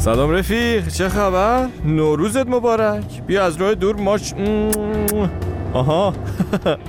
[0.00, 4.34] سلام رفیق چه خبر؟ نوروزت مبارک بیا از راه دور ماش
[5.72, 6.12] آها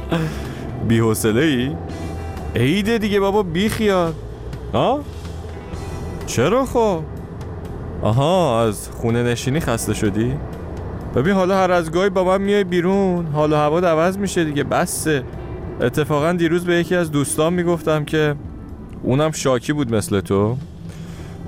[0.88, 1.76] بی حوصله ای؟
[2.56, 4.14] عیده دیگه بابا بی خیال
[4.74, 5.00] ها؟
[6.28, 7.02] چرا خب؟
[8.02, 10.34] آها از خونه نشینی خسته شدی؟
[11.16, 15.24] ببین حالا هر از گاهی با من میای بیرون حالا هوا عوض میشه دیگه بسه
[15.82, 18.36] اتفاقا دیروز به یکی از دوستان می‌گفتم که
[19.04, 20.58] اونم شاکی بود مثل تو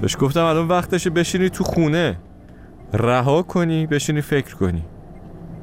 [0.02, 2.18] بهش گفتم الان وقتشه بشینی تو خونه.
[2.94, 4.84] رها کنی بشینی فکر کنی.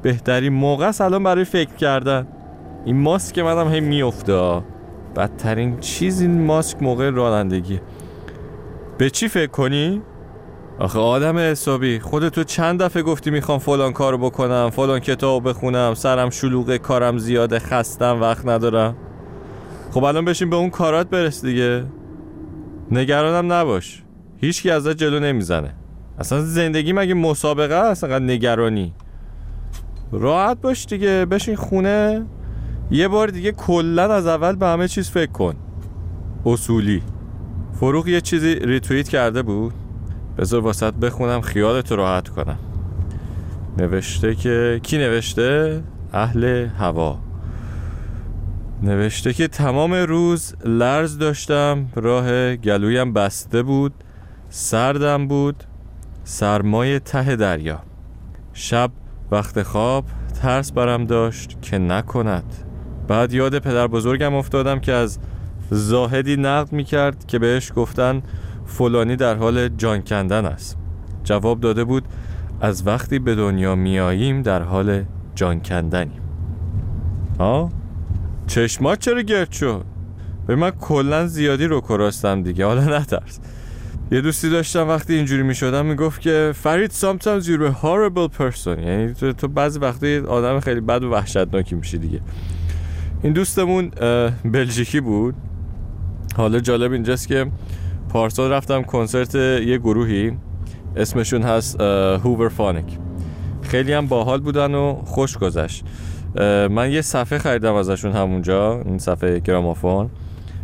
[0.01, 2.27] بهترین موقع است الان برای فکر کردن.
[2.85, 4.61] این ماسک منم هی میفته
[5.15, 7.81] بدترین چیز این ماسک موقع رانندگی
[8.97, 10.01] به چی فکر کنی؟
[10.79, 11.99] آخه آدم حسابی.
[11.99, 17.59] خودتو چند دفعه گفتی می‌خوام فلان کارو بکنم فلان کتاب بخونم سرم شلوغه کارم زیاده
[17.59, 18.95] خستم وقت ندارم.
[19.91, 21.83] خب الان بشین به اون کارات برس دیگه.
[22.91, 24.03] نگرانم نباش.
[24.41, 25.73] هیچکی ازت جلو نمی‌زنه.
[26.19, 28.93] اصلا زندگی مگه مسابقه است؟ انقدر نگرانی.
[30.11, 32.25] راحت باش دیگه بشین خونه.
[32.91, 35.55] یه بار دیگه کلا از اول به همه چیز فکر کن.
[36.45, 37.01] اصولی.
[37.73, 39.73] فروغ یه چیزی ریتویت کرده بود؟
[40.37, 42.57] بذار واسط بخونم خیالت راحت کنم.
[43.77, 45.83] نوشته که کی نوشته؟
[46.13, 47.19] اهل هوا.
[48.83, 53.93] نوشته که تمام روز لرز داشتم راه گلویم بسته بود.
[54.53, 55.63] سردم بود
[56.23, 57.79] سرمای ته دریا.
[58.53, 58.91] شب
[59.31, 60.05] وقت خواب
[60.41, 62.43] ترس برم داشت که نکند.
[63.07, 65.19] بعد یاد پدر بزرگم افتادم که از
[65.69, 68.21] زاهدی نقد می کرد که بهش گفتن
[68.65, 70.77] فلانی در حال جان کندن است.
[71.23, 72.03] جواب داده بود
[72.61, 75.03] از وقتی به دنیا میاییم در حال
[75.35, 76.21] جان کندنیم
[77.39, 77.69] ها
[78.47, 79.85] چشمات چرا گرد شد؟
[80.47, 83.39] به من کلا زیادی رو کراستم دیگه حالا نترس.
[84.11, 88.67] یه دوستی داشتم وقتی اینجوری می شدم می‌گفت که فرید sometimes you're a horrible person.
[88.67, 92.21] یعنی تو, تو بعضی وقتی آدم خیلی بد و وحشتناکی میشی دیگه.
[93.23, 93.91] این دوستمون
[94.45, 95.35] بلژیکی بود.
[96.35, 97.45] حالا جالب اینجاست که
[98.09, 100.37] پارسال رفتم کنسرت یه گروهی.
[100.95, 102.85] اسمشون هست هوور فانک
[103.61, 105.85] خیلی هم باحال بودن و خوش گذشت.
[106.69, 110.09] من یه صفحه خریدم ازشون همونجا این صفحه گرامافون.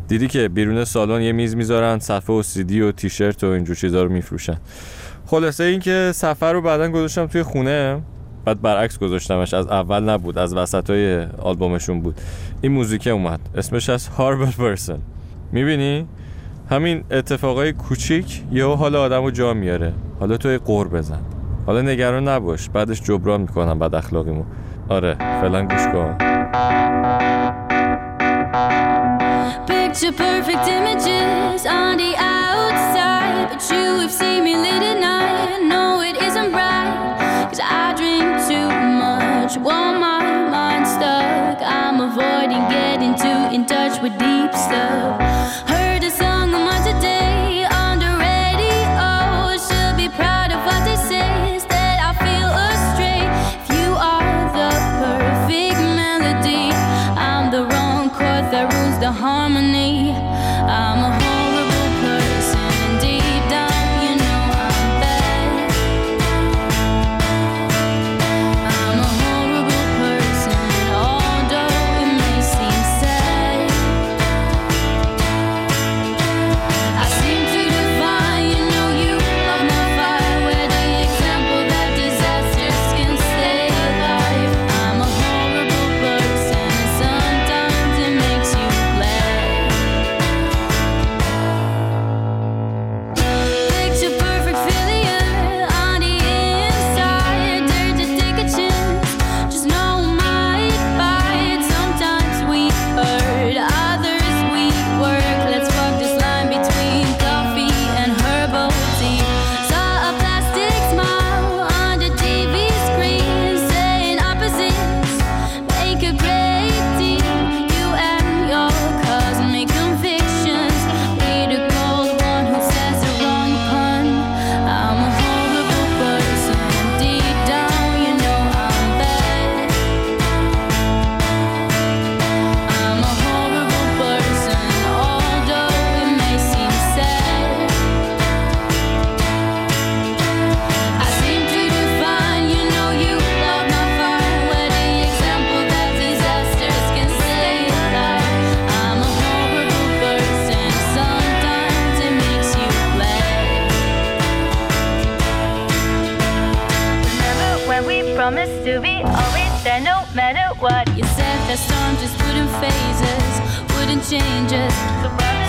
[0.07, 4.03] دیدی که بیرون سالن یه میز می‌ذارن صفحه و سیدی و تیشرت و اینجور چیزا
[4.03, 4.57] رو میفروشن.
[5.25, 8.01] خلاصه این که سفر رو بعدا گذاشتم توی خونه.
[8.45, 12.21] بعد برعکس گذاشتمش از اول نبود از وسط های آلبومشون بود.
[12.61, 14.99] این موزیک اومد اسمش از هاربل پرسن.
[15.51, 16.07] می‌بینی؟
[16.69, 19.93] همین اتفاقای کوچیک یهو حال آدم رو جا میاره.
[20.19, 21.21] حالا توی قور بزن.
[21.65, 24.43] حالا نگران نباش بعدش جبران می‌کنم بد اخلاقیمو.
[24.89, 26.36] آره فعلا گوش کن.
[29.99, 35.63] Picture perfect images on the outside But you have seen me late at night.
[35.63, 39.57] No, it isn't right Cause I drink too much.
[39.57, 45.26] Want my mind stuck I'm avoiding getting too in touch with deep stuff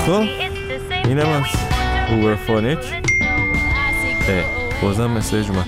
[0.09, 0.23] خب
[1.05, 1.45] اینم از
[2.11, 2.79] Hooverphonic
[4.83, 5.67] بازم message اومد.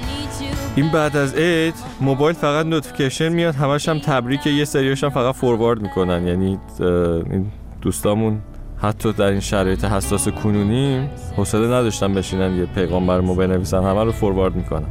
[0.77, 5.35] این بعد از عید موبایل فقط notification میاد همش هم تبریک یه سریاش هم فقط
[5.35, 6.27] forward می‌کنن.
[6.27, 6.59] یعنی
[7.31, 7.47] این
[7.83, 8.39] دوستامون
[8.83, 14.05] حتی در این شرایط حساس کنونی حوصله نداشتن بشینن یه پیغام بر ما بنویسن همه
[14.05, 14.87] رو forward می‌کنن.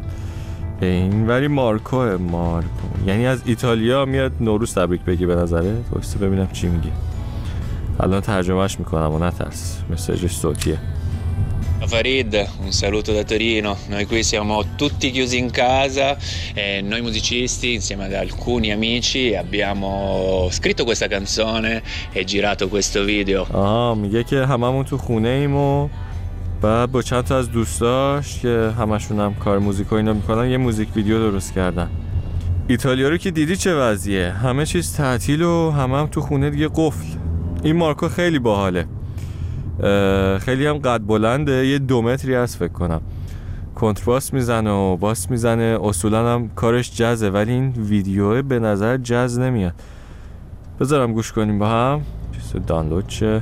[0.81, 2.88] این ولی مارکو مارکو.
[3.07, 6.92] یعنی از ایتالیا میاد نوروز تبریک بگی بذار واسا ببینم چی میگی.
[8.00, 9.78] الان ترجمهش می‌کنم و نترس.
[9.90, 10.78] مسیجش صوتیه.
[11.96, 12.34] Farid,
[12.66, 13.72] un saluto da Torino.
[13.94, 16.07] Noi qui siamo tutti chiusi in casa
[16.62, 19.90] e noi musicisti insieme ad alcuni amici abbiamo
[20.57, 21.81] scritto questa canzone
[22.18, 23.48] e girato questo video.
[23.54, 25.90] آها میگه که هممون تو خونه ایم و
[26.62, 30.57] بعد با چند تا از دوستاش که همشون هم کار موزیک و اینا می‌کنن یه
[30.57, 31.90] موزیک ویدیو درست کردن.
[32.68, 36.69] ایتالیا رو که دیدی چه وضعیه؟ همه چیز تعطیل و همه هم تو خونه دیگه
[36.75, 37.19] قفل.
[37.63, 38.85] این مارکو خیلی باحاله.
[40.39, 41.67] خیلی هم قد بلنده.
[41.67, 43.01] یه دو متری هست فکر کنم.
[43.75, 45.79] کنترباس می‌زنه و باس می‌زنه.
[45.83, 49.73] اصولا هم کارش جزه ولی این ویدیو به نظر جز نمیاد.
[50.79, 52.01] بذارم گوش کنیم با هم.
[52.31, 53.41] چیز دانلود چه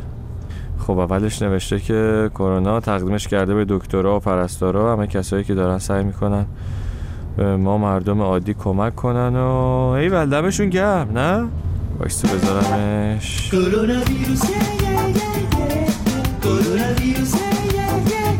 [0.79, 4.93] خب اولش نوشته که کرونا تقدیمش کرده به دکترها و پرستارا.
[4.93, 6.45] همه کسایی که دارن سعی می‌کنن
[7.37, 9.45] ما مردم عادی کمک کنن و
[9.97, 11.47] ای ولدمشون گرم نه؟
[11.99, 13.49] Bak su bezalamış.
[13.51, 15.29] Koronavirüs ye ye ye
[15.59, 15.87] ye.
[16.43, 18.37] Koronavirüs ye ye ye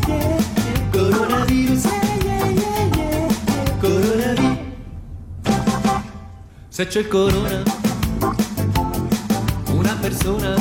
[6.70, 7.64] Se c'è il corona,
[9.72, 10.56] una persona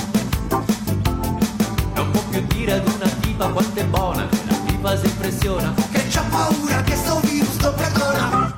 [1.95, 4.27] non può più dire ad una tipa quanto è buona.
[4.49, 8.55] La tipa si impressiona che c'ha paura che sto virus lo perdona.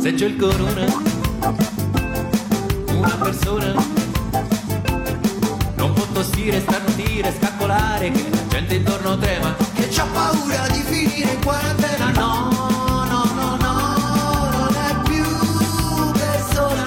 [0.00, 1.13] Se c'è il corona
[7.14, 12.10] starnutire, scaccolare Che la gente intorno trema Che c'ha paura di finire in quarantena.
[12.10, 12.50] No,
[13.08, 15.24] no, no, no Non è più
[16.12, 16.84] persona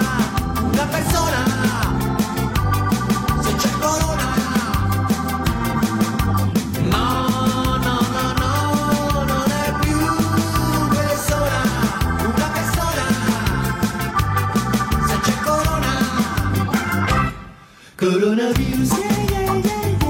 [0.61, 1.45] Una persona.
[3.41, 4.25] Se c'è corona.
[6.89, 9.99] No, no, no, no Non è più
[10.89, 11.61] persona
[12.33, 13.05] Una persona.
[15.07, 15.93] Se c'è corona.
[17.95, 20.06] Coronavirus yeah.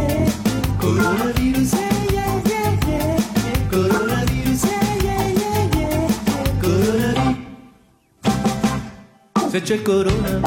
[9.58, 10.40] Se c'è il corona,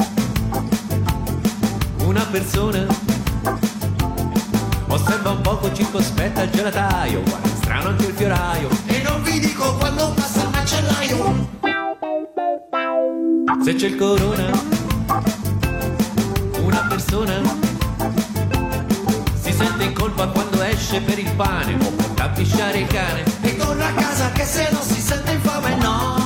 [2.05, 2.85] una persona
[4.87, 9.75] osserva un poco, circospetta il gelataio, guarda strano anche il fioraio, e non vi dico
[9.75, 11.49] quando passa il macellaio.
[13.63, 14.80] Se c'è il corona,
[20.81, 24.43] esce per il pane o porta a pisciare il cane e torna a casa che
[24.43, 26.20] se non si sente infame no.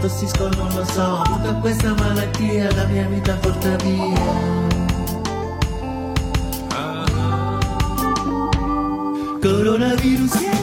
[0.00, 1.22] Tossisco non lo so.
[1.24, 4.64] Tutta questa malattia la mia vita porta via.
[9.40, 10.55] Coronavirus yeah, yeah, yeah,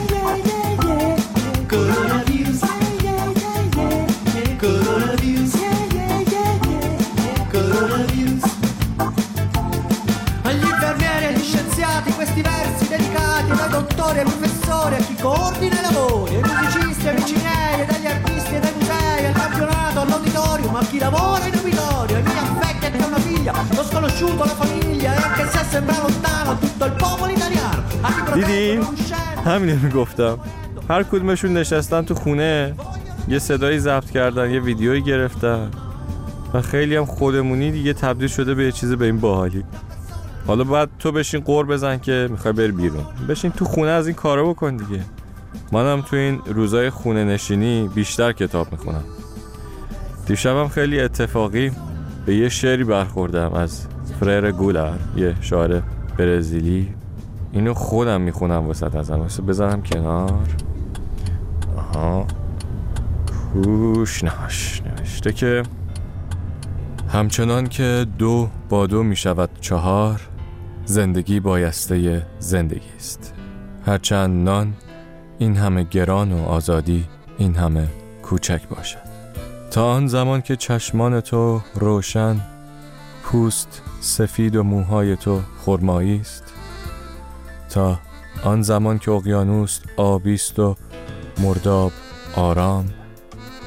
[24.24, 27.82] lo sconosciuto, la famiglia e anche se sembra lontano tutto il popolo italiano.
[28.34, 28.84] دیدین؟
[29.44, 30.38] همینه می‌گفتم
[30.90, 32.74] هر کدومشون نشستن تو خونه
[33.28, 35.70] یه صدایی ضبط کردن یه ویدیویی گرفتن
[36.54, 39.64] و خیلی هم خودمونی دیگه تبدیل شده به یه چیز به این باحالی
[40.46, 44.16] حالا باید تو بشین قور بزن که می‌خوای بری بیرون بشین تو خونه از این
[44.16, 45.00] کارا بکن دیگه
[45.72, 49.04] منم تو این روزای خونه نشینی بیشتر کتاب می‌خونم
[50.26, 51.70] دیشبم خیلی اتفاقی
[52.26, 53.86] به یه شعری برخوردم از
[54.24, 55.82] فریر گولر یه شاعر
[56.18, 56.94] برزیلی.
[57.52, 60.48] اینو خودم می‌خونم وسط ازم واسه بزنم کنار.
[61.76, 62.26] آها.
[63.52, 65.62] کوشناش نوشته که
[67.12, 70.20] همچنان که دو با دو می‌شود چهار
[70.84, 73.34] زندگی بایسته زندگی است.
[73.86, 74.74] هرچند نان
[75.38, 77.04] این همه گران و آزادی
[77.38, 77.88] این همه
[78.22, 78.98] کوچک باشد.
[79.70, 82.40] تا آن زمان که چشمان تو روشن
[83.22, 86.44] پوست سفید و موهای تو خرمایی است.
[87.70, 87.98] تا
[88.44, 90.76] آن زمان که اقیانوس آبی است و
[91.38, 91.92] مرداب
[92.36, 92.90] آرام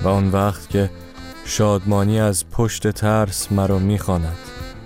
[0.04, 0.90] و آن وقت که
[1.46, 4.38] شادمانی از پشت ترس مرا می‌خواند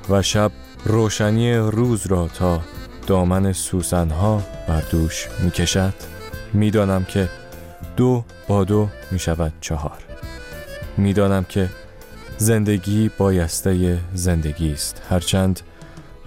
[0.09, 0.51] و شب
[0.85, 2.61] روشنی روز را تا
[3.07, 5.93] دامن سوسنها بر دوش می‌کشد
[6.53, 7.29] می‌دانم که
[7.97, 9.97] دو با دو می‌شود چهار.
[10.97, 11.69] می‌دانم که
[12.41, 15.01] زندگی بایسته زندگی است.
[15.09, 15.59] هرچند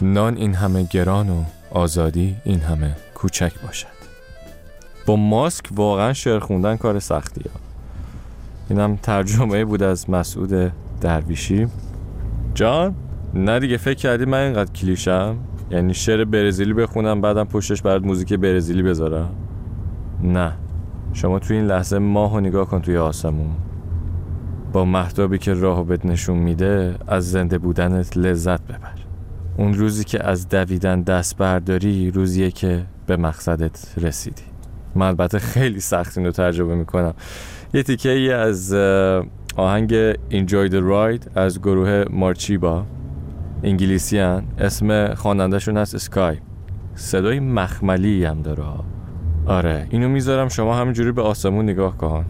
[0.02, 3.86] نان این همه گران و آزادی این همه کوچک باشد.
[5.06, 7.60] با ماسک واقعا شعر خوندن کار سختی ها
[8.70, 11.66] اینم ترجمه بود از مسعود درویشی.
[12.54, 12.94] جان
[13.34, 15.36] نه دیگه فکر کردی من اینقدر کلیشم؟
[15.70, 19.30] یعنی شعر برزیلی بخونم بعدم پشتش برات موزیک برزیلی بذارم؟
[20.22, 20.52] نه.
[21.12, 23.50] شما توی این لحظه ماه و نگاه کن توی آسمون.
[24.74, 28.94] با محتابی که راهو بهت نشون میده از زنده بودنت لذت ببر.
[29.56, 34.42] اون روزی که از دویدن دست برداری روزیه که به مقصدت رسیدی.
[34.94, 37.14] من البته خیلی سخت این رو ترجمه می‌کنم.
[37.74, 38.74] یه تیکه ای از
[39.56, 42.84] آهنگ Enjoy the Ride از گروه مارچیبا.
[43.62, 44.44] انگلیسی هن.
[44.58, 46.36] اسم خوانندهشون هست اسکای
[46.94, 48.64] صدای مخملی هم داره.
[49.46, 52.24] آره اینو می‌ذارم شما همینجوری به آسمون نگاه کن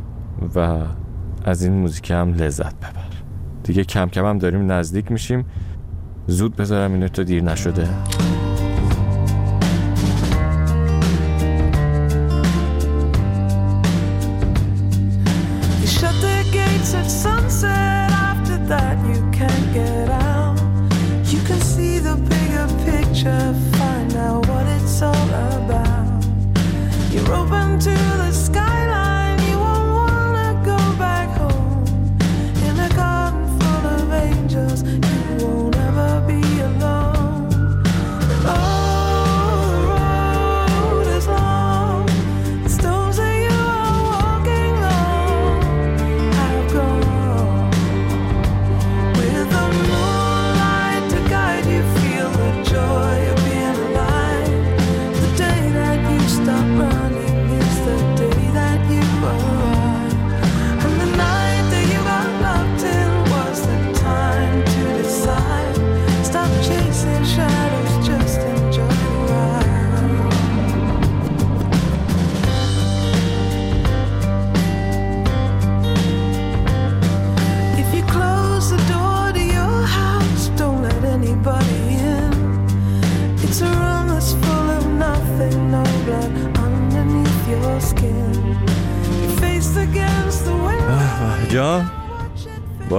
[0.55, 0.79] و
[1.45, 3.05] از این موزیک هم لذت ببر.
[3.63, 5.45] دیگه کم کم هم داریم نزدیک میشیم.
[6.27, 7.89] زود بذارم اینو تا دیر نشده.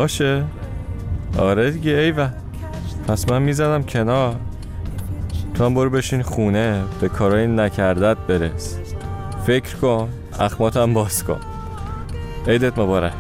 [0.06, 0.44] باشه.
[1.38, 2.30] آره دیگه ایوه
[3.08, 4.36] پس من می‌زنم کنار.
[5.54, 8.78] تو هم برو بشین خونه به کارای نکردت برس.
[9.46, 10.10] فکر کن
[10.40, 11.40] اخماتم باز کن.
[12.48, 13.14] عیدت مبارک.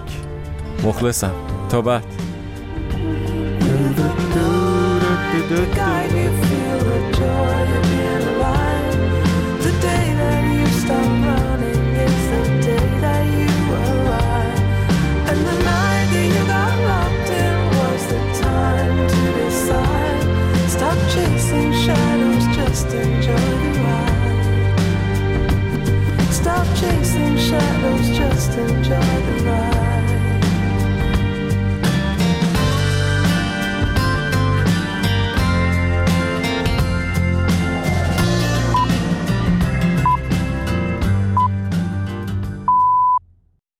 [0.83, 1.31] مخلصم.
[1.69, 2.03] تا بعد.